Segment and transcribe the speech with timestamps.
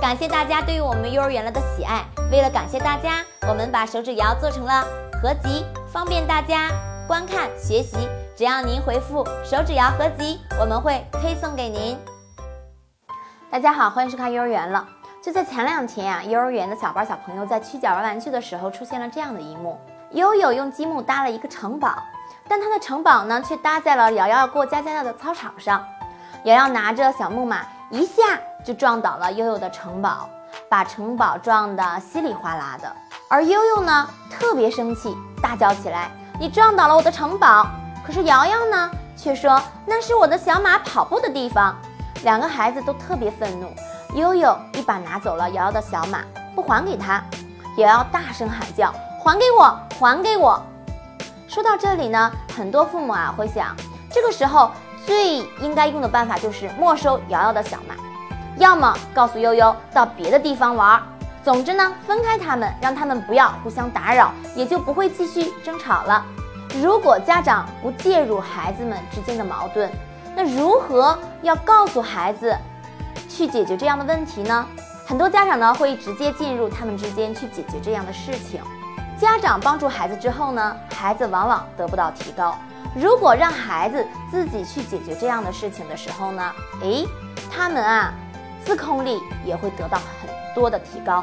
[0.00, 2.04] 感谢大家对于我们幼儿园了的喜爱。
[2.30, 4.84] 为了感谢大家，我们把手指谣做成了
[5.20, 6.70] 合集，方便大家
[7.08, 8.08] 观看学习。
[8.36, 11.98] 只要您回复“手指谣合集”，我们会推送给您。
[13.50, 14.86] 大家好，欢迎收看幼儿园了。
[15.20, 19.76] 就在前两天啊，幼儿园的小班小朋友在区角玩玩具的时候，出现了这样的一幕：
[20.12, 22.00] 悠悠用积木搭了一个城堡，
[22.46, 25.84] 但他的城堡呢，却搭在了瑶瑶过家家的操场上。
[26.44, 28.22] 瑶瑶拿着小木马，一下
[28.68, 30.28] 就撞倒了悠悠的城堡，
[30.68, 32.96] 把城堡撞得稀里哗啦的。
[33.26, 37.66] 而悠悠呢，特别生气，大叫起来：“你撞倒了我的城堡！”
[38.06, 41.74] 可是瑶瑶呢，却说那是我的小马跑步的地方。
[42.24, 43.72] 两个孩子都特别愤怒。
[44.14, 46.18] 悠悠一把拿走了瑶瑶的小马，
[46.54, 47.24] 不还给他。
[47.78, 48.92] 瑶瑶大声喊叫
[49.24, 50.62] ：“还给我，还给我！”
[51.48, 53.74] 说到这里呢，很多父母啊会想，
[54.12, 54.70] 这个时候
[55.06, 57.94] 最应该用的办法就是没收瑶瑶的小马，
[58.58, 61.00] 要么告诉悠悠到别的地方玩。
[61.44, 66.24] 总之呢，分开他们，让他们不要互相打扰，也就不会继续争吵了。
[66.82, 69.90] 如果家长不介入孩子们之间的矛盾，
[70.36, 72.54] 那如何要告诉孩子
[73.28, 74.66] 去解决这样的问题呢？
[75.06, 78.60] 很多家长呢会直接进入他们之间去解决这样的事情。
[79.16, 82.54] 家长帮助孩子之后呢，孩子往往得不到提高。
[82.94, 87.06] 如果让孩子自己去解决这样的事情的时候呢，诶，
[87.50, 88.12] 他们啊
[88.68, 91.22] 自控力也会得到很多的提高。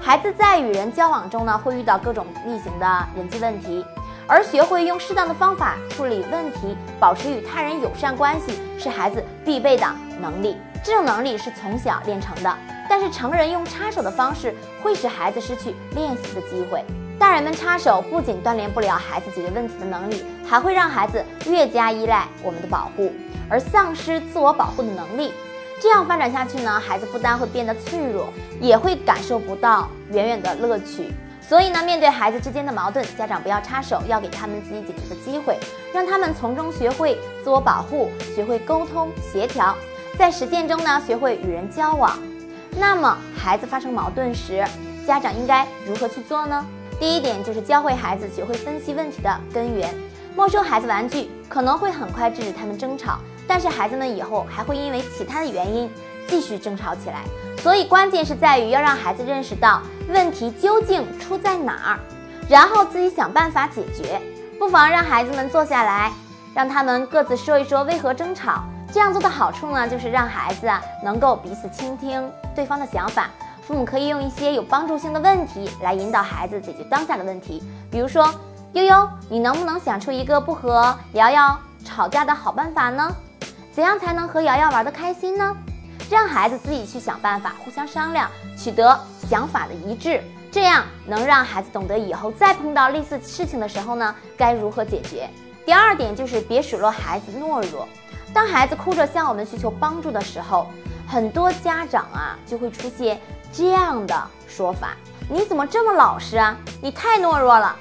[0.00, 3.84] 孩子在与人交往中呢，会遇到各种类型的人际问题。
[4.26, 9.86] 而学会用适当的方法处理问题，保持与他人友善关系，是孩子必备的
[10.18, 10.56] 能力。
[10.82, 12.56] 这种能力是从小练成的。
[12.88, 16.82] 但是成人用插手的方式，会使孩子失去练习的机会。
[17.18, 23.12] 大人们插手不仅锻炼不了孩子解决问题的能力，还会让孩子越加依赖我们的保护，
[23.50, 25.34] 而丧失自我保护的能力。
[25.80, 31.12] 这样发展下去呢，孩子不但会变得脆弱，也会感受不到远远的乐趣。
[31.40, 35.56] 所以呢，面对孩子之间的矛盾，家长不要插手，要给他们自己解决的机会，
[35.94, 39.74] 让他们从中学会自我保护，学会沟通协调，
[40.18, 42.18] 在实践中呢，学会与人交往。
[42.76, 44.62] 那么，孩子发生矛盾时，
[45.06, 46.66] 家长应该如何去做呢？
[47.00, 49.94] 第一点就是教会孩子学会分析问题的根源。
[50.36, 53.18] 没收孩子玩具可能会很快制止他们争吵，
[53.48, 55.90] 但是孩子们以后还会因为其他的原因
[56.28, 57.24] 继续争吵起来。
[57.60, 61.98] 所以，关键是在于要让孩子认识到问题究竟出在哪儿，
[62.48, 64.20] 然后自己想办法解决。
[64.58, 66.12] 不妨让孩子们坐下来，
[66.54, 68.62] 让他们各自说一说为何争吵。
[68.92, 73.28] 这样做的好处呢，就是让孩子啊能够彼此倾听对方的想法。
[73.60, 78.32] 父母可以用一些有帮助性的问题来引导孩子解决当下的问题，比如说，
[78.72, 83.14] 悠悠，你能不能想出一个不和瑶瑶吵架的好办法呢？
[83.78, 85.56] 怎样才能和瑶瑶玩得开心呢？
[86.10, 88.98] 让孩子自己去想办法，互相商量，取得
[89.30, 95.30] 想法的一致，这样能让孩子懂得以后再碰到类似事情的时候呢，该如何解决。
[95.64, 97.86] 第二点就是别数落孩子懦弱。
[98.34, 100.66] 当孩子哭着向我们寻求帮助的时候，
[101.06, 103.20] 很多家长啊就会出现
[103.52, 104.96] 这样的说法：
[105.30, 106.56] 你怎么这么老实啊？
[106.82, 107.76] 你太懦弱了，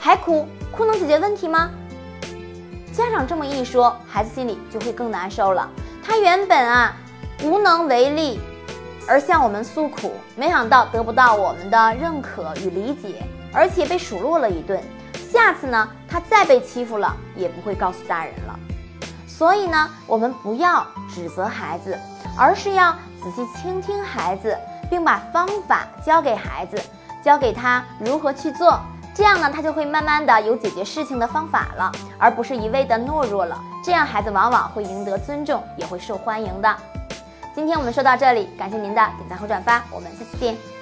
[0.00, 0.48] 还哭？
[0.76, 1.70] 哭能解决问题吗？
[2.96, 5.68] 家长这么一说，孩子心里就会更难受了。
[6.02, 6.94] 他原本啊。
[7.44, 8.40] 无能为力，
[9.06, 14.82] 而向我们诉苦，没想到得不到我们的认可与理解，而且被数落了一顿。
[15.30, 18.58] 下次呢，他再被欺负了，也不会告诉大人了。
[19.28, 21.94] 所以呢，我们不要指责孩子，
[22.38, 22.90] 而是要
[23.22, 24.56] 仔细倾听孩子，
[24.88, 26.82] 并把方法教给孩子，
[27.22, 28.80] 教给他如何去做。
[29.16, 33.58] 这样呢，他就会慢慢的有解决事情的方法了，而不是一味的懦弱了。
[33.82, 36.76] 这样，孩子往往会赢得尊重，也会受欢迎的。
[37.54, 40.75] 今天我们说到这里，感谢您的点赞和转发，我们下次见。